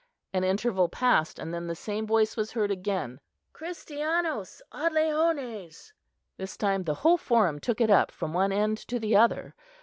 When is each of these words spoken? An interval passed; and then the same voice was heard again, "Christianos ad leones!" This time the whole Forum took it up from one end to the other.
An 0.33 0.43
interval 0.43 0.89
passed; 0.89 1.37
and 1.37 1.53
then 1.53 1.67
the 1.67 1.75
same 1.75 2.07
voice 2.07 2.35
was 2.35 2.53
heard 2.53 2.71
again, 2.71 3.19
"Christianos 3.53 4.59
ad 4.73 4.93
leones!" 4.93 5.93
This 6.37 6.57
time 6.57 6.85
the 6.85 6.95
whole 6.95 7.19
Forum 7.19 7.59
took 7.59 7.79
it 7.79 7.91
up 7.91 8.09
from 8.09 8.33
one 8.33 8.51
end 8.51 8.79
to 8.87 8.97
the 8.99 9.15
other. 9.15 9.53